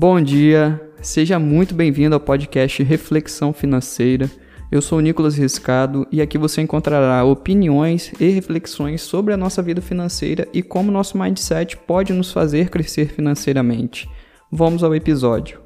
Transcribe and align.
Bom 0.00 0.18
dia, 0.18 0.80
seja 1.02 1.38
muito 1.38 1.74
bem-vindo 1.74 2.14
ao 2.14 2.20
podcast 2.20 2.82
Reflexão 2.82 3.52
Financeira. 3.52 4.30
Eu 4.72 4.80
sou 4.80 4.96
o 4.96 5.00
Nicolas 5.02 5.36
Riscado 5.36 6.08
e 6.10 6.22
aqui 6.22 6.38
você 6.38 6.62
encontrará 6.62 7.22
opiniões 7.22 8.10
e 8.18 8.30
reflexões 8.30 9.02
sobre 9.02 9.34
a 9.34 9.36
nossa 9.36 9.60
vida 9.60 9.82
financeira 9.82 10.48
e 10.54 10.62
como 10.62 10.90
nosso 10.90 11.18
mindset 11.18 11.76
pode 11.76 12.14
nos 12.14 12.32
fazer 12.32 12.70
crescer 12.70 13.08
financeiramente. 13.08 14.08
Vamos 14.50 14.82
ao 14.82 14.94
episódio. 14.94 15.60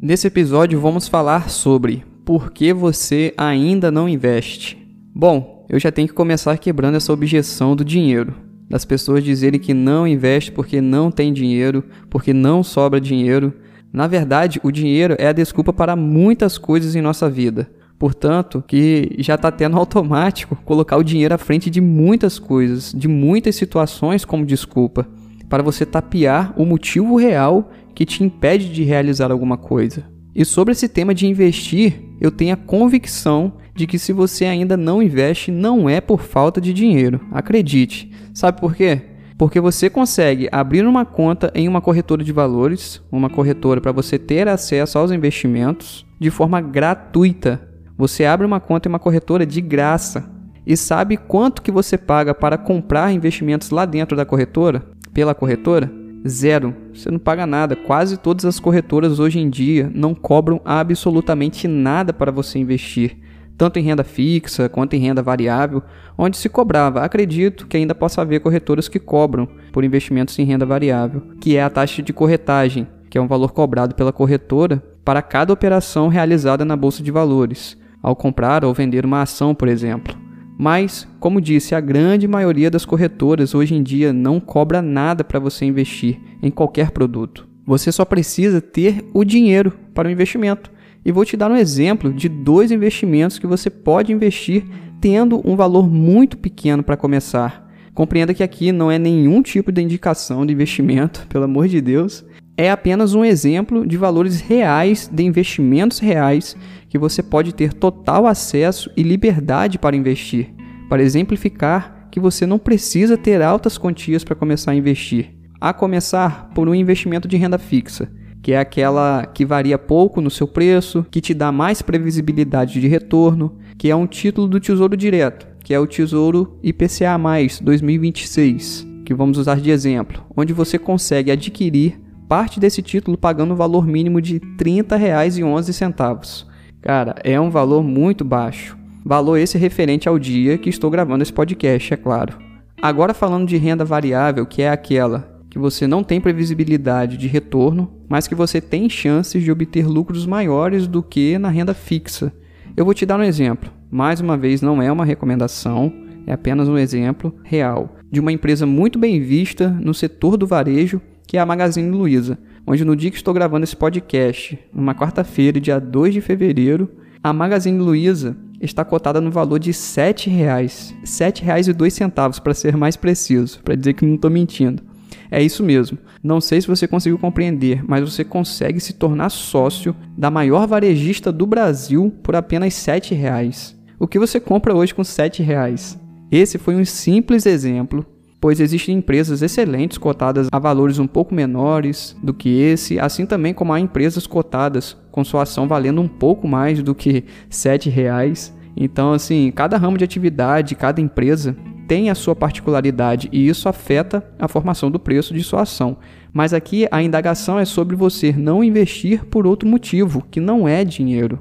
Nesse 0.00 0.28
episódio 0.28 0.80
vamos 0.80 1.08
falar 1.08 1.50
sobre 1.50 2.04
por 2.24 2.52
que 2.52 2.72
você 2.72 3.34
ainda 3.36 3.90
não 3.90 4.08
investe. 4.08 4.77
Bom, 5.20 5.66
eu 5.68 5.80
já 5.80 5.90
tenho 5.90 6.06
que 6.06 6.14
começar 6.14 6.56
quebrando 6.58 6.94
essa 6.94 7.12
objeção 7.12 7.74
do 7.74 7.84
dinheiro. 7.84 8.36
Das 8.70 8.84
pessoas 8.84 9.24
dizerem 9.24 9.58
que 9.58 9.74
não 9.74 10.06
investe 10.06 10.52
porque 10.52 10.80
não 10.80 11.10
tem 11.10 11.32
dinheiro, 11.32 11.82
porque 12.08 12.32
não 12.32 12.62
sobra 12.62 13.00
dinheiro. 13.00 13.52
Na 13.92 14.06
verdade, 14.06 14.60
o 14.62 14.70
dinheiro 14.70 15.16
é 15.18 15.26
a 15.26 15.32
desculpa 15.32 15.72
para 15.72 15.96
muitas 15.96 16.56
coisas 16.56 16.94
em 16.94 17.02
nossa 17.02 17.28
vida. 17.28 17.68
Portanto, 17.98 18.62
que 18.64 19.16
já 19.18 19.34
está 19.34 19.50
tendo 19.50 19.74
automático 19.76 20.54
colocar 20.64 20.96
o 20.96 21.02
dinheiro 21.02 21.34
à 21.34 21.38
frente 21.38 21.68
de 21.68 21.80
muitas 21.80 22.38
coisas, 22.38 22.92
de 22.96 23.08
muitas 23.08 23.56
situações 23.56 24.24
como 24.24 24.46
desculpa, 24.46 25.04
para 25.48 25.64
você 25.64 25.84
tapear 25.84 26.54
o 26.56 26.64
motivo 26.64 27.16
real 27.16 27.72
que 27.92 28.06
te 28.06 28.22
impede 28.22 28.72
de 28.72 28.84
realizar 28.84 29.32
alguma 29.32 29.56
coisa. 29.56 30.04
E 30.32 30.44
sobre 30.44 30.70
esse 30.70 30.88
tema 30.88 31.12
de 31.12 31.26
investir, 31.26 32.07
eu 32.20 32.30
tenho 32.30 32.54
a 32.54 32.56
convicção 32.56 33.52
de 33.74 33.86
que 33.86 33.98
se 33.98 34.12
você 34.12 34.44
ainda 34.44 34.76
não 34.76 35.02
investe, 35.02 35.50
não 35.50 35.88
é 35.88 36.00
por 36.00 36.20
falta 36.20 36.60
de 36.60 36.72
dinheiro. 36.72 37.20
Acredite. 37.30 38.10
Sabe 38.34 38.60
por 38.60 38.74
quê? 38.74 39.02
Porque 39.38 39.60
você 39.60 39.88
consegue 39.88 40.48
abrir 40.50 40.84
uma 40.84 41.04
conta 41.04 41.52
em 41.54 41.68
uma 41.68 41.80
corretora 41.80 42.24
de 42.24 42.32
valores, 42.32 43.00
uma 43.10 43.30
corretora 43.30 43.80
para 43.80 43.92
você 43.92 44.18
ter 44.18 44.48
acesso 44.48 44.98
aos 44.98 45.12
investimentos 45.12 46.04
de 46.18 46.28
forma 46.28 46.60
gratuita. 46.60 47.62
Você 47.96 48.24
abre 48.24 48.44
uma 48.44 48.58
conta 48.58 48.88
em 48.88 48.92
uma 48.92 48.98
corretora 48.98 49.46
de 49.46 49.60
graça. 49.60 50.28
E 50.66 50.76
sabe 50.76 51.16
quanto 51.16 51.62
que 51.62 51.70
você 51.70 51.96
paga 51.96 52.34
para 52.34 52.58
comprar 52.58 53.12
investimentos 53.12 53.70
lá 53.70 53.86
dentro 53.86 54.16
da 54.16 54.26
corretora? 54.26 54.84
Pela 55.14 55.34
corretora? 55.34 55.90
Zero. 56.26 56.74
Você 56.92 57.10
não 57.10 57.18
paga 57.18 57.46
nada. 57.46 57.76
Quase 57.76 58.16
todas 58.16 58.44
as 58.44 58.58
corretoras 58.58 59.18
hoje 59.18 59.38
em 59.38 59.48
dia 59.48 59.90
não 59.94 60.14
cobram 60.14 60.60
absolutamente 60.64 61.68
nada 61.68 62.12
para 62.12 62.32
você 62.32 62.58
investir, 62.58 63.16
tanto 63.56 63.78
em 63.78 63.82
renda 63.82 64.04
fixa 64.04 64.68
quanto 64.68 64.94
em 64.94 65.00
renda 65.00 65.22
variável, 65.22 65.82
onde 66.16 66.36
se 66.36 66.48
cobrava. 66.48 67.02
Acredito 67.02 67.66
que 67.66 67.76
ainda 67.76 67.94
possa 67.94 68.22
haver 68.22 68.40
corretoras 68.40 68.88
que 68.88 68.98
cobram 68.98 69.48
por 69.72 69.84
investimentos 69.84 70.38
em 70.38 70.44
renda 70.44 70.66
variável, 70.66 71.22
que 71.40 71.56
é 71.56 71.62
a 71.62 71.70
taxa 71.70 72.02
de 72.02 72.12
corretagem, 72.12 72.86
que 73.08 73.18
é 73.18 73.20
um 73.20 73.28
valor 73.28 73.52
cobrado 73.52 73.94
pela 73.94 74.12
corretora 74.12 74.82
para 75.04 75.22
cada 75.22 75.52
operação 75.52 76.08
realizada 76.08 76.64
na 76.64 76.76
bolsa 76.76 77.02
de 77.02 77.10
valores, 77.10 77.78
ao 78.02 78.14
comprar 78.14 78.64
ou 78.64 78.74
vender 78.74 79.04
uma 79.04 79.22
ação, 79.22 79.54
por 79.54 79.68
exemplo. 79.68 80.27
Mas, 80.58 81.06
como 81.20 81.40
disse, 81.40 81.72
a 81.72 81.80
grande 81.80 82.26
maioria 82.26 82.68
das 82.68 82.84
corretoras 82.84 83.54
hoje 83.54 83.76
em 83.76 83.82
dia 83.82 84.12
não 84.12 84.40
cobra 84.40 84.82
nada 84.82 85.22
para 85.22 85.38
você 85.38 85.64
investir 85.64 86.20
em 86.42 86.50
qualquer 86.50 86.90
produto. 86.90 87.46
Você 87.64 87.92
só 87.92 88.04
precisa 88.04 88.60
ter 88.60 89.04
o 89.14 89.22
dinheiro 89.22 89.72
para 89.94 90.08
o 90.08 90.10
investimento. 90.10 90.68
E 91.04 91.12
vou 91.12 91.24
te 91.24 91.36
dar 91.36 91.48
um 91.48 91.56
exemplo 91.56 92.12
de 92.12 92.28
dois 92.28 92.72
investimentos 92.72 93.38
que 93.38 93.46
você 93.46 93.70
pode 93.70 94.12
investir 94.12 94.64
tendo 95.00 95.40
um 95.48 95.54
valor 95.54 95.88
muito 95.88 96.36
pequeno 96.36 96.82
para 96.82 96.96
começar. 96.96 97.70
Compreenda 97.94 98.34
que 98.34 98.42
aqui 98.42 98.72
não 98.72 98.90
é 98.90 98.98
nenhum 98.98 99.42
tipo 99.42 99.70
de 99.70 99.80
indicação 99.80 100.44
de 100.44 100.52
investimento, 100.52 101.24
pelo 101.30 101.44
amor 101.44 101.68
de 101.68 101.80
Deus. 101.80 102.24
É 102.60 102.72
apenas 102.72 103.14
um 103.14 103.24
exemplo 103.24 103.86
de 103.86 103.96
valores 103.96 104.40
reais, 104.40 105.08
de 105.10 105.22
investimentos 105.22 106.00
reais 106.00 106.56
que 106.88 106.98
você 106.98 107.22
pode 107.22 107.54
ter 107.54 107.72
total 107.72 108.26
acesso 108.26 108.90
e 108.96 109.02
liberdade 109.04 109.78
para 109.78 109.94
investir, 109.94 110.52
para 110.88 111.00
exemplificar 111.00 112.08
que 112.10 112.18
você 112.18 112.46
não 112.46 112.58
precisa 112.58 113.16
ter 113.16 113.40
altas 113.42 113.78
quantias 113.78 114.24
para 114.24 114.34
começar 114.34 114.72
a 114.72 114.74
investir. 114.74 115.36
A 115.60 115.72
começar 115.72 116.50
por 116.52 116.68
um 116.68 116.74
investimento 116.74 117.28
de 117.28 117.36
renda 117.36 117.58
fixa, 117.58 118.10
que 118.42 118.50
é 118.50 118.58
aquela 118.58 119.24
que 119.26 119.44
varia 119.44 119.78
pouco 119.78 120.20
no 120.20 120.30
seu 120.30 120.48
preço, 120.48 121.06
que 121.12 121.20
te 121.20 121.34
dá 121.34 121.52
mais 121.52 121.80
previsibilidade 121.80 122.80
de 122.80 122.88
retorno, 122.88 123.56
que 123.78 123.88
é 123.88 123.94
um 123.94 124.06
título 124.06 124.48
do 124.48 124.58
Tesouro 124.58 124.96
Direto, 124.96 125.46
que 125.62 125.72
é 125.72 125.78
o 125.78 125.86
Tesouro 125.86 126.58
IPCA 126.60 127.16
2026, 127.62 128.84
que 129.04 129.14
vamos 129.14 129.38
usar 129.38 129.60
de 129.60 129.70
exemplo, 129.70 130.26
onde 130.36 130.52
você 130.52 130.76
consegue 130.76 131.30
adquirir 131.30 132.07
parte 132.28 132.60
desse 132.60 132.82
título 132.82 133.16
pagando 133.16 133.54
o 133.54 133.56
valor 133.56 133.86
mínimo 133.86 134.20
de 134.20 134.34
R$ 134.34 134.40
30,11. 134.58 136.46
Cara, 136.82 137.16
é 137.24 137.40
um 137.40 137.50
valor 137.50 137.82
muito 137.82 138.24
baixo. 138.24 138.76
Valor 139.04 139.38
esse 139.38 139.56
referente 139.56 140.08
ao 140.08 140.18
dia 140.18 140.58
que 140.58 140.68
estou 140.68 140.90
gravando 140.90 141.22
esse 141.22 141.32
podcast, 141.32 141.94
é 141.94 141.96
claro. 141.96 142.38
Agora 142.80 143.14
falando 143.14 143.48
de 143.48 143.56
renda 143.56 143.84
variável, 143.84 144.44
que 144.44 144.62
é 144.62 144.68
aquela 144.68 145.36
que 145.50 145.58
você 145.58 145.86
não 145.86 146.04
tem 146.04 146.20
previsibilidade 146.20 147.16
de 147.16 147.26
retorno, 147.26 147.90
mas 148.06 148.28
que 148.28 148.34
você 148.34 148.60
tem 148.60 148.88
chances 148.88 149.42
de 149.42 149.50
obter 149.50 149.86
lucros 149.86 150.26
maiores 150.26 150.86
do 150.86 151.02
que 151.02 151.38
na 151.38 151.48
renda 151.48 151.72
fixa. 151.72 152.32
Eu 152.76 152.84
vou 152.84 152.92
te 152.92 153.06
dar 153.06 153.18
um 153.18 153.24
exemplo. 153.24 153.70
Mais 153.90 154.20
uma 154.20 154.36
vez, 154.36 154.60
não 154.60 154.82
é 154.82 154.92
uma 154.92 155.06
recomendação, 155.06 155.90
é 156.26 156.32
apenas 156.32 156.68
um 156.68 156.76
exemplo 156.76 157.34
real 157.42 157.96
de 158.10 158.20
uma 158.20 158.32
empresa 158.32 158.66
muito 158.66 158.98
bem 158.98 159.20
vista 159.20 159.68
no 159.68 159.92
setor 159.92 160.36
do 160.36 160.46
varejo, 160.46 161.00
que 161.28 161.36
é 161.36 161.40
a 161.40 161.46
Magazine 161.46 161.88
Luiza 161.88 162.36
onde 162.68 162.84
no 162.84 162.94
dia 162.94 163.10
que 163.10 163.16
estou 163.16 163.32
gravando 163.32 163.64
esse 163.64 163.74
podcast, 163.74 164.58
numa 164.74 164.94
quarta-feira, 164.94 165.58
dia 165.58 165.78
2 165.78 166.12
de 166.12 166.20
fevereiro, 166.20 166.90
a 167.22 167.32
Magazine 167.32 167.78
Luiza 167.78 168.36
está 168.60 168.84
cotada 168.84 169.22
no 169.22 169.30
valor 169.30 169.58
de 169.58 169.70
R$ 169.70 169.76
7,00. 169.76 170.90
R$ 170.90 171.04
7,02 171.04 172.40
para 172.42 172.52
ser 172.52 172.76
mais 172.76 172.94
preciso, 172.94 173.62
para 173.62 173.74
dizer 173.74 173.94
que 173.94 174.04
não 174.04 174.16
estou 174.16 174.30
mentindo. 174.30 174.82
É 175.30 175.42
isso 175.42 175.64
mesmo. 175.64 175.96
Não 176.22 176.42
sei 176.42 176.60
se 176.60 176.66
você 176.66 176.86
conseguiu 176.86 177.18
compreender, 177.18 177.82
mas 177.88 178.02
você 178.02 178.22
consegue 178.22 178.80
se 178.80 178.92
tornar 178.92 179.30
sócio 179.30 179.96
da 180.16 180.30
maior 180.30 180.66
varejista 180.66 181.32
do 181.32 181.46
Brasil 181.46 182.12
por 182.22 182.36
apenas 182.36 182.86
R$ 182.86 183.00
7,00. 183.00 183.74
O 183.98 184.06
que 184.06 184.18
você 184.18 184.38
compra 184.38 184.74
hoje 184.74 184.94
com 184.94 185.02
R$ 185.02 185.08
7,00? 185.08 185.98
Esse 186.30 186.58
foi 186.58 186.76
um 186.76 186.84
simples 186.84 187.46
exemplo 187.46 188.04
pois 188.40 188.60
existem 188.60 188.96
empresas 188.96 189.42
excelentes 189.42 189.98
cotadas 189.98 190.48
a 190.50 190.58
valores 190.58 190.98
um 190.98 191.06
pouco 191.06 191.34
menores 191.34 192.16
do 192.22 192.32
que 192.32 192.60
esse, 192.60 192.98
assim 192.98 193.26
também 193.26 193.52
como 193.52 193.72
há 193.72 193.80
empresas 193.80 194.26
cotadas 194.26 194.96
com 195.10 195.24
sua 195.24 195.42
ação 195.42 195.66
valendo 195.66 196.00
um 196.00 196.08
pouco 196.08 196.46
mais 196.46 196.82
do 196.82 196.94
que 196.94 197.10
R$ 197.10 197.24
7,00. 197.50 198.52
Então, 198.76 199.12
assim, 199.12 199.50
cada 199.50 199.76
ramo 199.76 199.98
de 199.98 200.04
atividade, 200.04 200.76
cada 200.76 201.00
empresa 201.00 201.56
tem 201.88 202.10
a 202.10 202.14
sua 202.14 202.36
particularidade 202.36 203.28
e 203.32 203.48
isso 203.48 203.68
afeta 203.68 204.22
a 204.38 204.46
formação 204.46 204.90
do 204.90 205.00
preço 205.00 205.34
de 205.34 205.42
sua 205.42 205.62
ação. 205.62 205.96
Mas 206.32 206.52
aqui 206.52 206.86
a 206.90 207.02
indagação 207.02 207.58
é 207.58 207.64
sobre 207.64 207.96
você 207.96 208.30
não 208.30 208.62
investir 208.62 209.24
por 209.24 209.46
outro 209.46 209.68
motivo, 209.68 210.24
que 210.30 210.38
não 210.38 210.68
é 210.68 210.84
dinheiro. 210.84 211.40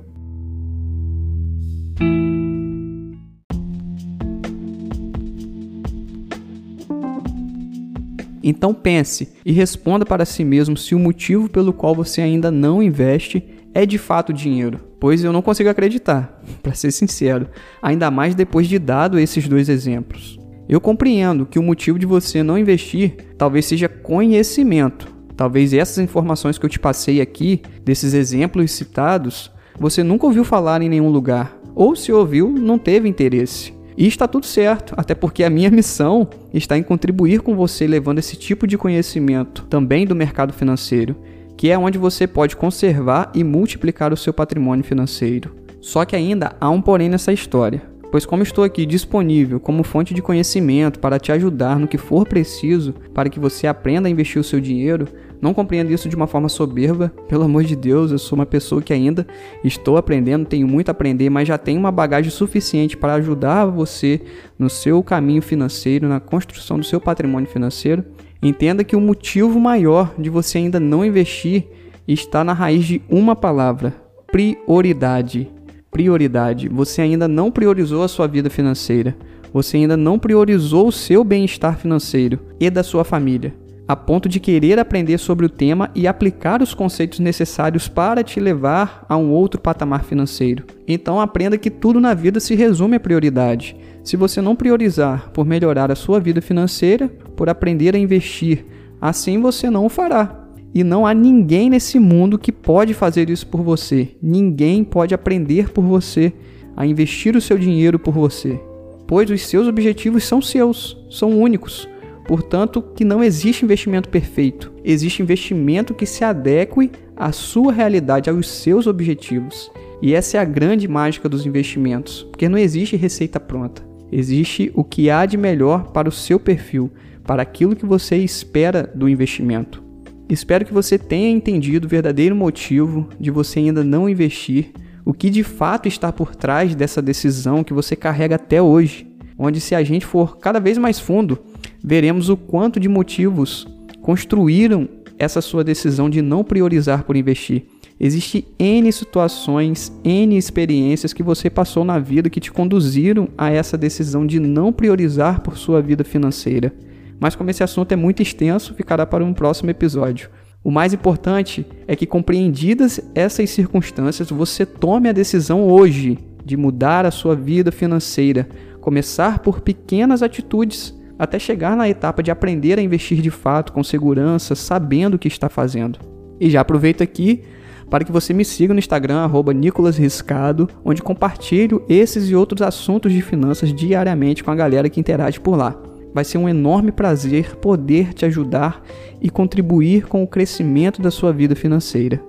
Então 8.50 8.74
pense 8.74 9.28
e 9.46 9.52
responda 9.52 10.06
para 10.06 10.24
si 10.24 10.42
mesmo 10.46 10.78
se 10.78 10.96
o 10.96 11.00
motivo 11.00 11.50
pelo 11.50 11.74
qual 11.74 11.94
você 11.94 12.22
ainda 12.22 12.50
não 12.50 12.82
investe 12.82 13.44
é 13.74 13.86
de 13.86 13.98
fato 13.98 14.32
dinheiro. 14.32 14.80
Pois 15.02 15.22
eu 15.22 15.34
não 15.34 15.42
consigo 15.42 15.70
acreditar, 15.70 16.42
para 16.64 16.74
ser 16.74 16.92
sincero, 16.92 17.50
ainda 17.82 18.10
mais 18.10 18.34
depois 18.34 18.66
de 18.70 18.80
dado 18.80 19.20
esses 19.20 19.50
dois 19.50 19.68
exemplos. 19.68 20.40
Eu 20.70 20.80
compreendo 20.80 21.46
que 21.46 21.60
o 21.60 21.64
motivo 21.64 22.00
de 22.00 22.06
você 22.06 22.42
não 22.42 22.58
investir 22.58 23.18
talvez 23.38 23.66
seja 23.66 23.90
conhecimento. 23.90 25.14
Talvez 25.36 25.74
essas 25.74 25.98
informações 25.98 26.58
que 26.58 26.66
eu 26.66 26.70
te 26.70 26.80
passei 26.80 27.20
aqui, 27.20 27.62
desses 27.84 28.14
exemplos 28.14 28.72
citados, 28.72 29.52
você 29.78 30.04
nunca 30.04 30.26
ouviu 30.26 30.46
falar 30.46 30.82
em 30.82 30.88
nenhum 30.88 31.10
lugar, 31.10 31.60
ou 31.76 31.98
se 31.98 32.14
ouviu, 32.14 32.50
não 32.50 32.80
teve 32.80 33.10
interesse. 33.10 33.77
E 33.98 34.06
está 34.06 34.28
tudo 34.28 34.46
certo, 34.46 34.94
até 34.96 35.16
porque 35.16 35.44
a 35.44 35.50
minha 35.50 35.72
missão 35.72 36.30
está 36.54 36.78
em 36.78 36.84
contribuir 36.84 37.42
com 37.42 37.56
você 37.56 37.88
levando 37.88 38.20
esse 38.20 38.36
tipo 38.36 38.68
de 38.68 38.78
conhecimento 38.78 39.66
também 39.68 40.06
do 40.06 40.16
mercado 40.16 40.54
financeiro, 40.54 41.16
que 41.58 41.72
é 41.72 41.78
onde 41.80 41.98
você 41.98 42.28
pode 42.28 42.56
conservar 42.56 43.32
e 43.34 43.44
multiplicar 43.44 44.14
o 44.14 44.18
seu 44.18 44.32
patrimônio 44.32 44.86
financeiro. 44.86 45.56
Só 45.82 46.06
que 46.06 46.16
ainda 46.16 46.56
há 46.62 46.70
um 46.70 46.80
porém 46.80 47.10
nessa 47.10 47.34
história, 47.34 47.82
pois 48.12 48.24
como 48.24 48.44
estou 48.44 48.64
aqui 48.64 48.86
disponível 48.86 49.60
como 49.60 49.84
fonte 49.84 50.14
de 50.14 50.22
conhecimento 50.22 51.00
para 51.00 51.18
te 51.18 51.32
ajudar 51.32 51.80
no 51.80 51.88
que 51.88 51.98
for 51.98 52.28
preciso 52.28 52.94
para 53.16 53.30
que 53.30 53.40
você 53.40 53.66
aprenda 53.66 54.08
a 54.08 54.12
investir 54.12 54.40
o 54.40 54.44
seu 54.44 54.62
dinheiro, 54.62 55.08
Não 55.42 55.54
compreendo 55.54 55.92
isso 55.92 56.10
de 56.10 56.16
uma 56.16 56.28
forma 56.28 56.50
soberba. 56.50 57.14
Pelo 57.28 57.44
amor 57.44 57.64
de 57.64 57.76
Deus, 57.76 58.12
eu 58.12 58.18
sou 58.18 58.38
uma 58.38 58.46
pessoa 58.46 58.82
que 58.82 58.94
ainda 58.94 59.26
estou 59.64 59.98
aprendendo, 59.98 60.46
tenho 60.46 60.68
muito 60.68 60.90
a 60.90 60.92
aprender, 60.92 61.30
mas 61.30 61.48
já 61.48 61.58
tenho 61.58 61.80
uma 61.80 61.92
bagagem 61.92 62.32
suficiente 62.32 62.98
para 62.98 63.14
ajudar 63.16 63.66
você 63.66 64.22
no 64.58 64.70
seu 64.70 65.04
caminho 65.04 65.42
financeiro, 65.42 66.08
na 66.08 66.20
construção 66.20 66.80
do 66.80 66.86
seu 66.86 67.00
patrimônio 67.00 67.50
financeiro. 67.50 68.04
Entenda 68.42 68.84
que 68.84 68.96
o 68.96 69.02
motivo 69.02 69.60
maior 69.60 70.14
de 70.18 70.30
você 70.30 70.60
ainda 70.60 70.80
não 70.80 71.06
investir 71.06 71.68
está 72.08 72.44
na 72.44 72.54
raiz 72.54 72.86
de 72.86 73.02
uma 73.10 73.36
palavra: 73.36 73.94
prioridade. 74.32 75.50
Prioridade. 75.92 76.68
Você 76.70 77.02
ainda 77.02 77.28
não 77.28 77.50
priorizou 77.50 78.04
a 78.04 78.08
sua 78.08 78.28
vida 78.28 78.50
financeira. 78.50 79.16
Você 79.54 79.78
ainda 79.78 79.98
não 79.98 80.20
priorizou 80.20 80.88
o 80.88 80.92
seu 80.92 81.24
bem-estar 81.24 81.78
financeiro 81.78 82.40
e 82.60 82.70
da 82.70 82.84
sua 82.84 83.04
família, 83.04 83.54
a 83.88 83.96
ponto 83.96 84.28
de 84.28 84.40
querer 84.40 84.78
aprender 84.80 85.18
sobre 85.18 85.46
o 85.46 85.50
tema 85.50 85.90
e 85.96 86.08
aplicar 86.08 86.62
os 86.62 86.74
conceitos 86.74 87.20
necessários 87.20 87.88
para 87.88 88.24
te 88.24 88.40
levar 88.40 89.06
a 89.08 89.16
um 89.16 89.32
outro 89.32 89.62
patamar 89.62 90.04
financeiro. 90.04 90.66
Então 90.88 91.20
aprenda 91.22 91.58
que 91.58 91.72
tudo 91.72 92.02
na 92.02 92.14
vida 92.14 92.40
se 92.40 92.54
resume 92.54 92.98
a 92.98 93.00
prioridade. 93.00 93.76
Se 94.04 94.18
você 94.18 94.42
não 94.42 94.56
priorizar 94.56 95.32
por 95.32 95.46
melhorar 95.46 95.92
a 95.92 95.96
sua 95.96 96.20
vida 96.20 96.42
financeira, 96.42 97.08
por 97.36 97.50
aprender 97.50 97.96
a 97.96 98.00
investir, 98.00 98.66
assim 99.00 99.40
você 99.40 99.70
não 99.70 99.86
o 99.86 99.90
fará. 99.90 100.44
E 100.74 100.84
não 100.84 101.08
há 101.08 101.14
ninguém 101.14 101.70
nesse 101.70 101.98
mundo 101.98 102.38
que 102.38 102.52
pode 102.52 102.94
fazer 102.94 103.30
isso 103.30 103.48
por 103.48 103.62
você. 103.62 104.10
Ninguém 104.22 104.84
pode 104.84 105.14
aprender 105.14 105.70
por 105.72 105.84
você 105.84 106.34
a 106.76 106.86
investir 106.86 107.36
o 107.36 107.42
seu 107.42 107.58
dinheiro 107.58 107.98
por 107.98 108.14
você 108.14 108.60
pois 109.08 109.30
os 109.30 109.42
seus 109.48 109.68
objetivos 109.68 110.26
são 110.26 110.42
seus, 110.42 110.98
são 111.10 111.40
únicos. 111.40 111.88
Portanto, 112.28 112.82
que 112.82 113.06
não 113.06 113.24
existe 113.24 113.64
investimento 113.64 114.10
perfeito. 114.10 114.74
Existe 114.84 115.22
investimento 115.22 115.94
que 115.94 116.06
se 116.06 116.24
adeque 116.24 116.92
à 117.16 117.32
sua 117.32 117.72
realidade, 117.72 118.30
aos 118.30 118.50
seus 118.50 118.86
objetivos. 118.86 119.72
E 120.02 120.14
essa 120.14 120.38
é 120.38 120.40
a 120.40 120.46
grande 120.46 120.88
mágica 120.88 121.30
dos 121.30 121.46
investimentos, 121.46 122.24
porque 122.24 122.50
não 122.50 122.58
existe 122.58 122.96
receita 122.96 123.40
pronta. 123.40 123.82
Existe 124.12 124.72
o 124.76 124.84
que 124.84 125.10
há 125.10 125.26
de 125.26 125.38
melhor 125.38 125.92
para 125.92 126.10
o 126.10 126.12
seu 126.12 126.40
perfil, 126.40 126.92
para 127.24 127.42
aquilo 127.42 127.76
que 127.76 127.86
você 127.86 128.18
espera 128.18 128.90
do 128.94 129.10
investimento. 129.10 129.84
Espero 130.30 130.66
que 130.66 130.74
você 130.74 130.98
tenha 130.98 131.30
entendido 131.30 131.88
o 131.88 131.90
verdadeiro 131.90 132.36
motivo 132.36 133.08
de 133.20 133.32
você 133.32 133.60
ainda 133.60 133.84
não 133.84 134.10
investir 134.10 134.72
o 135.06 135.14
que 135.14 135.30
de 135.30 135.42
fato 135.42 135.88
está 135.88 136.12
por 136.12 136.36
trás 136.36 136.76
dessa 136.76 137.02
decisão 137.02 137.64
que 137.64 137.74
você 137.74 137.96
carrega 137.96 138.36
até 138.36 138.62
hoje, 138.62 139.08
onde 139.40 139.62
se 139.62 139.74
a 139.74 139.82
gente 139.82 140.06
for 140.06 140.38
cada 140.38 140.60
vez 140.60 140.78
mais 140.78 141.00
fundo, 141.00 141.40
veremos 141.88 142.28
o 142.28 142.36
quanto 142.36 142.82
de 142.82 142.90
motivos 142.90 143.66
construíram 144.02 144.90
essa 145.18 145.40
sua 145.40 145.64
decisão 145.64 146.10
de 146.10 146.22
não 146.22 146.44
priorizar 146.44 147.06
por 147.06 147.16
investir. 147.16 147.64
Existem 147.98 148.46
N 148.60 148.92
situações, 148.92 149.90
N 150.04 150.38
experiências 150.38 151.14
que 151.14 151.24
você 151.24 151.50
passou 151.50 151.86
na 151.86 151.98
vida 151.98 152.30
que 152.30 152.42
te 152.42 152.52
conduziram 152.52 153.30
a 153.38 153.50
essa 153.50 153.78
decisão 153.78 154.28
de 154.28 154.38
não 154.38 154.74
priorizar 154.74 155.40
por 155.40 155.58
sua 155.58 155.82
vida 155.82 156.04
financeira. 156.04 156.74
Mas 157.22 157.38
como 157.38 157.50
esse 157.50 157.64
assunto 157.64 157.94
é 157.94 157.96
muito 157.96 158.22
extenso, 158.22 158.74
ficará 158.74 159.06
para 159.06 159.24
um 159.24 159.34
próximo 159.34 159.70
episódio. 159.70 160.30
O 160.62 160.70
mais 160.70 160.94
importante 160.94 161.66
é 161.88 161.96
que, 161.96 162.06
compreendidas 162.06 163.00
essas 163.16 163.50
circunstâncias, 163.50 164.30
você 164.30 164.66
tome 164.66 165.08
a 165.08 165.14
decisão 165.14 165.64
hoje 165.64 166.20
de 166.44 166.58
mudar 166.58 167.06
a 167.06 167.12
sua 167.12 167.34
vida 167.34 167.72
financeira, 167.72 168.48
começar 168.82 169.40
por 169.40 169.62
pequenas 169.62 170.22
atitudes 170.22 170.97
até 171.18 171.40
chegar 171.40 171.76
na 171.76 171.90
etapa 171.90 172.22
de 172.22 172.32
aprender 172.32 172.80
a 172.80 172.82
investir 172.82 173.22
de 173.22 173.32
fato, 173.32 173.74
com 173.74 173.84
segurança, 173.84 174.56
sabendo 174.56 175.16
o 175.16 175.20
que 175.20 175.28
está 175.28 175.50
fazendo. 175.50 176.00
E 176.40 176.50
já 176.50 176.62
aproveito 176.62 177.02
aqui 177.02 177.44
para 177.90 178.04
que 178.04 178.12
você 178.12 178.34
me 178.34 178.44
siga 178.44 178.74
no 178.74 178.80
Instagram, 178.80 179.20
arroba 179.20 179.54
Riscado, 179.98 180.70
onde 180.84 181.02
compartilho 181.02 181.84
esses 181.88 182.30
e 182.30 182.36
outros 182.36 182.62
assuntos 182.62 183.12
de 183.12 183.22
finanças 183.22 183.74
diariamente 183.74 184.44
com 184.44 184.52
a 184.52 184.56
galera 184.56 184.90
que 184.90 185.00
interage 185.00 185.40
por 185.40 185.58
lá. 185.58 185.76
Vai 186.14 186.24
ser 186.24 186.38
um 186.38 186.50
enorme 186.50 186.92
prazer 186.92 187.56
poder 187.58 188.14
te 188.14 188.26
ajudar 188.26 188.82
e 189.22 189.30
contribuir 189.30 190.08
com 190.08 190.24
o 190.24 190.28
crescimento 190.28 191.02
da 191.02 191.12
sua 191.12 191.32
vida 191.32 191.56
financeira. 191.56 192.22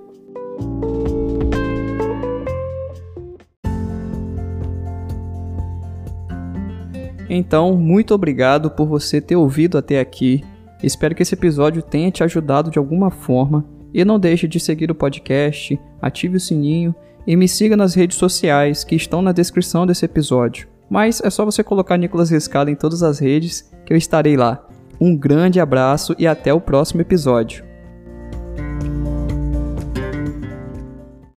Então, 7.28 7.76
muito 7.76 8.14
obrigado 8.14 8.70
por 8.70 8.86
você 8.86 9.20
ter 9.20 9.36
ouvido 9.36 9.76
até 9.76 10.00
aqui. 10.00 10.42
Espero 10.82 11.14
que 11.14 11.22
esse 11.22 11.34
episódio 11.34 11.82
tenha 11.82 12.10
te 12.10 12.25
ajudado 12.25 12.70
de 12.70 12.78
alguma 12.78 13.10
forma. 13.10 13.64
E 13.92 14.04
não 14.04 14.19
deixe 14.19 14.46
de 14.46 14.60
seguir 14.60 14.90
o 14.90 14.94
podcast, 14.94 15.78
ative 16.00 16.36
o 16.36 16.40
sininho 16.40 16.94
e 17.26 17.36
me 17.36 17.48
siga 17.48 17.76
nas 17.76 17.94
redes 17.94 18.16
sociais 18.16 18.84
que 18.84 18.94
estão 18.94 19.20
na 19.20 19.32
descrição 19.32 19.86
desse 19.86 20.04
episódio. 20.04 20.69
Mas 20.88 21.20
é 21.22 21.28
só 21.28 21.44
você 21.44 21.62
colocar 21.62 21.98
Nicolas 21.98 22.30
Riscado 22.30 22.70
em 22.70 22.75
todas 22.75 23.02
as 23.02 23.19
redes 23.19 23.70
que 23.84 23.92
eu 23.92 23.96
estarei 23.96 24.36
lá. 24.36 24.66
Um 25.00 25.16
grande 25.16 25.60
abraço 25.60 26.14
e 26.19 26.26
até 26.26 26.52
o 26.52 26.60
próximo 26.60 27.00
episódio. 27.00 27.68